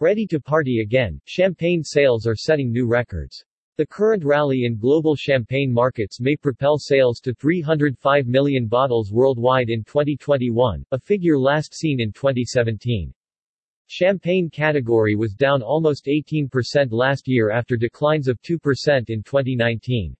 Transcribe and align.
Ready 0.00 0.26
to 0.26 0.40
party 0.40 0.80
again, 0.80 1.20
champagne 1.24 1.84
sales 1.84 2.26
are 2.26 2.34
setting 2.34 2.72
new 2.72 2.88
records. 2.88 3.44
The 3.76 3.86
current 3.86 4.24
rally 4.24 4.64
in 4.64 4.76
global 4.76 5.14
champagne 5.14 5.72
markets 5.72 6.20
may 6.20 6.34
propel 6.34 6.78
sales 6.78 7.20
to 7.20 7.32
305 7.32 8.26
million 8.26 8.66
bottles 8.66 9.12
worldwide 9.12 9.70
in 9.70 9.84
2021, 9.84 10.84
a 10.90 10.98
figure 10.98 11.38
last 11.38 11.74
seen 11.74 12.00
in 12.00 12.10
2017. 12.10 13.14
Champagne 13.86 14.50
category 14.50 15.14
was 15.14 15.34
down 15.34 15.62
almost 15.62 16.06
18% 16.06 16.90
last 16.90 17.28
year 17.28 17.52
after 17.52 17.76
declines 17.76 18.26
of 18.26 18.42
2% 18.42 19.10
in 19.10 19.22
2019. 19.22 20.16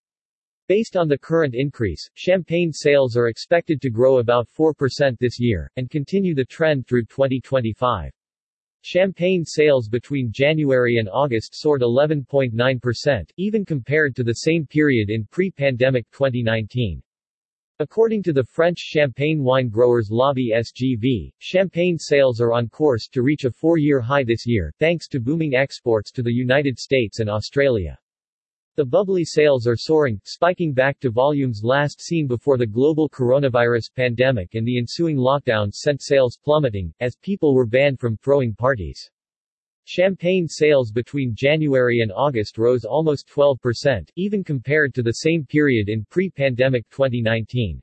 Based 0.69 0.97
on 0.97 1.09
the 1.09 1.19
current 1.19 1.57
increase, 1.57 2.09
champagne 2.15 2.73
sales 2.73 3.17
are 3.17 3.27
expected 3.27 3.83
to 3.83 3.91
grow 3.91 4.19
about 4.19 4.49
4% 4.57 5.19
this 5.19 5.41
year, 5.41 5.69
and 5.75 5.91
continue 5.91 6.33
the 6.37 6.45
trend 6.45 6.87
through 6.87 7.07
2025. 7.07 8.13
Champagne 8.87 9.47
sales 9.47 9.89
between 9.89 10.31
January 10.31 10.99
and 10.99 11.09
August 11.09 11.59
soared 11.59 11.81
11.9%, 11.81 13.31
even 13.39 13.65
compared 13.65 14.15
to 14.15 14.23
the 14.23 14.35
same 14.35 14.67
period 14.67 15.09
in 15.09 15.27
pre-pandemic 15.31 16.05
2019. 16.11 17.03
According 17.79 18.23
to 18.25 18.35
the 18.35 18.45
French 18.45 18.79
Champagne 18.79 19.43
Wine 19.43 19.71
Growers 19.71 20.11
Lobby 20.11 20.53
SGV, 20.55 21.33
champagne 21.39 21.99
sales 21.99 22.43
are 22.43 22.53
on 22.53 22.69
course 22.69 23.09
to 23.09 23.23
reach 23.23 23.47
a 23.47 23.51
four-year 23.51 24.03
high 24.03 24.23
this 24.23 24.47
year, 24.47 24.71
thanks 24.79 25.09
to 25.09 25.19
booming 25.19 25.55
exports 25.55 26.13
to 26.13 26.23
the 26.23 26.35
United 26.35 26.79
States 26.79 27.21
and 27.21 27.31
Australia. 27.31 27.99
The 28.77 28.85
bubbly 28.85 29.25
sales 29.25 29.69
are 29.69 29.77
soaring, 29.77 30.21
spiking 30.25 30.73
back 30.73 30.99
to 30.99 31.11
volumes 31.13 31.63
last 31.63 32.01
seen 32.01 32.27
before 32.27 32.59
the 32.59 32.67
global 32.67 33.09
coronavirus 33.09 33.95
pandemic 33.95 34.57
and 34.57 34.67
the 34.67 34.79
ensuing 34.79 35.17
lockdowns 35.17 35.75
sent 35.75 36.03
sales 36.03 36.37
plummeting, 36.45 36.93
as 36.99 37.15
people 37.15 37.55
were 37.55 37.67
banned 37.67 38.01
from 38.01 38.17
throwing 38.17 38.53
parties. 38.53 39.13
Champagne 39.85 40.49
sales 40.49 40.91
between 40.91 41.37
January 41.37 42.01
and 42.01 42.11
August 42.11 42.59
rose 42.59 42.85
almost 42.85 43.29
12%, 43.29 44.11
even 44.17 44.43
compared 44.43 44.93
to 44.95 45.05
the 45.05 45.13
same 45.23 45.47
period 45.47 45.89
in 45.89 46.05
pre-pandemic 46.11 46.91
2019. 46.91 47.81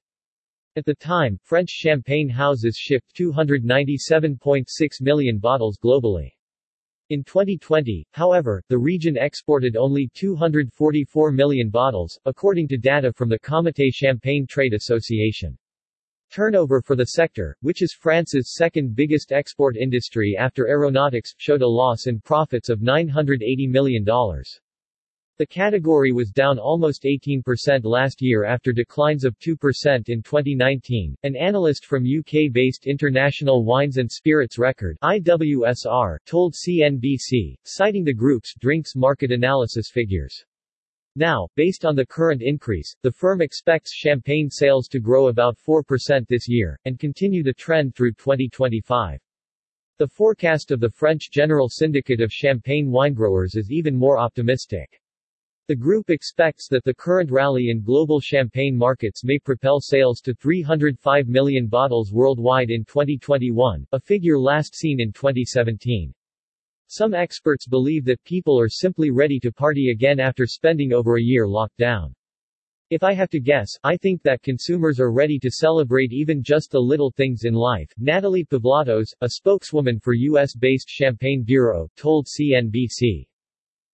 At 0.76 0.84
the 0.84 0.96
time, 0.96 1.40
French 1.42 1.70
champagne 1.70 2.28
houses 2.28 2.76
shipped 2.76 3.16
297.6 3.16 4.66
million 5.00 5.38
bottles 5.38 5.78
globally. 5.82 6.34
In 7.12 7.26
2020, 7.26 8.08
however, 8.12 8.64
the 8.70 8.78
region 8.78 9.18
exported 9.18 9.76
only 9.76 10.10
244 10.14 11.34
million 11.34 11.70
bottles, 11.70 12.18
according 12.24 12.70
to 12.70 12.78
data 12.78 13.12
from 13.12 13.28
the 13.28 13.40
Comité 13.40 13.94
Champagne 13.94 14.48
Trade 14.48 14.74
Association. 14.74 15.58
Turnover 16.32 16.82
for 16.82 16.96
the 16.96 17.08
sector, 17.08 17.58
which 17.60 17.82
is 17.82 17.92
France's 17.92 18.56
second 18.56 18.96
biggest 18.96 19.34
export 19.34 19.76
industry 19.76 20.38
after 20.40 20.70
aeronautics, 20.70 21.34
showed 21.38 21.62
a 21.62 21.68
loss 21.68 22.08
in 22.08 22.22
profits 22.22 22.70
of 22.70 22.80
$980 22.80 23.70
million. 23.70 24.06
The 25.42 25.48
category 25.48 26.12
was 26.12 26.30
down 26.30 26.60
almost 26.60 27.02
18% 27.02 27.84
last 27.84 28.22
year 28.22 28.46
after 28.46 28.72
declines 28.72 29.24
of 29.26 29.36
2% 29.40 30.08
in 30.08 30.22
2019. 30.22 31.16
An 31.24 31.36
analyst 31.36 31.84
from 31.88 32.06
UK-based 32.06 32.86
International 32.86 33.66
Wines 33.66 33.98
and 33.98 34.12
Spirits 34.12 34.60
Record 34.60 35.00
IWSR 35.02 36.18
told 36.28 36.54
CNBC, 36.54 37.56
citing 37.66 38.04
the 38.04 38.14
group's 38.14 38.54
drinks 38.60 38.96
market 38.96 39.32
analysis 39.32 39.90
figures. 39.90 40.46
Now, 41.16 41.48
based 41.56 41.86
on 41.86 41.96
the 41.96 42.06
current 42.06 42.44
increase, 42.44 42.96
the 43.02 43.12
firm 43.12 43.42
expects 43.42 43.96
champagne 43.96 44.48
sales 44.48 44.88
to 44.90 45.00
grow 45.00 45.30
about 45.30 45.58
4% 45.58 46.28
this 46.28 46.48
year, 46.48 46.80
and 46.86 47.00
continue 47.00 47.42
the 47.42 47.52
trend 47.52 47.96
through 47.96 48.14
2025. 48.14 49.20
The 49.98 50.08
forecast 50.08 50.70
of 50.70 50.80
the 50.80 50.92
French 50.92 51.32
General 51.32 51.68
Syndicate 51.68 52.22
of 52.22 52.32
Champagne 52.32 52.92
Winegrowers 52.92 53.58
is 53.58 53.72
even 53.72 53.96
more 53.96 54.20
optimistic. 54.20 55.01
The 55.68 55.76
group 55.76 56.10
expects 56.10 56.68
that 56.70 56.84
the 56.84 56.94
current 56.94 57.32
rally 57.32 57.70
in 57.70 57.84
global 57.84 58.20
champagne 58.20 58.76
markets 58.76 59.24
may 59.24 59.40
propel 59.40 59.80
sales 59.80 60.20
to 60.22 60.34
305 60.34 61.28
million 61.28 61.68
bottles 61.68 62.12
worldwide 62.12 62.72
in 62.72 62.84
2021, 62.84 63.86
a 63.92 64.00
figure 64.00 64.40
last 64.40 64.76
seen 64.76 65.00
in 65.00 65.14
2017. 65.14 66.14
Some 66.88 67.14
experts 67.14 67.68
believe 67.68 68.04
that 68.06 68.24
people 68.24 68.60
are 68.60 68.68
simply 68.68 69.12
ready 69.12 69.40
to 69.40 69.52
party 69.52 69.92
again 69.92 70.20
after 70.20 70.46
spending 70.46 70.92
over 70.92 71.16
a 71.16 71.24
year 71.24 71.48
locked 71.48 71.78
down. 71.78 72.14
If 72.90 73.04
I 73.04 73.14
have 73.14 73.30
to 73.30 73.40
guess, 73.40 73.70
I 73.86 73.96
think 73.96 74.22
that 74.24 74.42
consumers 74.42 75.00
are 75.00 75.14
ready 75.14 75.40
to 75.40 75.50
celebrate 75.50 76.12
even 76.12 76.44
just 76.44 76.72
the 76.72 76.80
little 76.80 77.12
things 77.12 77.46
in 77.46 77.54
life, 77.54 77.90
Natalie 77.98 78.44
Pavlatos, 78.44 79.14
a 79.22 79.30
spokeswoman 79.30 80.02
for 80.02 80.14
U.S.-based 80.14 80.90
Champagne 80.90 81.44
Bureau, 81.44 81.88
told 81.96 82.28
CNBC. 82.28 83.26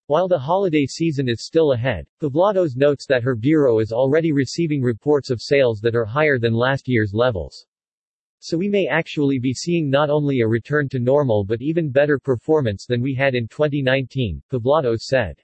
While 0.07 0.29
the 0.29 0.39
holiday 0.39 0.85
season 0.85 1.27
is 1.27 1.45
still 1.45 1.73
ahead, 1.73 2.07
Pavlatos 2.21 2.77
notes 2.77 3.05
that 3.07 3.23
her 3.23 3.35
bureau 3.35 3.79
is 3.79 3.91
already 3.91 4.31
receiving 4.31 4.81
reports 4.81 5.29
of 5.29 5.41
sales 5.41 5.81
that 5.81 5.97
are 5.97 6.05
higher 6.05 6.39
than 6.39 6.53
last 6.53 6.87
year's 6.87 7.13
levels. 7.13 7.67
So 8.39 8.57
we 8.57 8.69
may 8.69 8.87
actually 8.87 9.37
be 9.37 9.53
seeing 9.53 9.89
not 9.89 10.09
only 10.09 10.39
a 10.39 10.47
return 10.47 10.87
to 10.89 10.99
normal 10.99 11.43
but 11.43 11.61
even 11.61 11.91
better 11.91 12.17
performance 12.17 12.85
than 12.85 13.01
we 13.01 13.15
had 13.15 13.35
in 13.35 13.49
2019, 13.49 14.41
Pavlatos 14.49 15.07
said. 15.07 15.41